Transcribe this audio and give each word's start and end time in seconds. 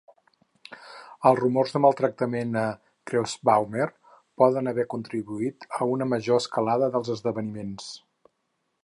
Els 1.31 1.37
rumors 1.39 1.73
de 1.75 1.81
maltractament 1.85 2.57
a 2.61 2.63
Kerschbaumer 3.11 3.87
poden 4.43 4.73
haver 4.73 4.87
contribuït 4.95 5.69
a 5.81 5.91
una 5.97 6.09
major 6.15 6.43
escalada 6.45 6.91
dels 6.97 7.13
esdeveniments. 7.19 7.93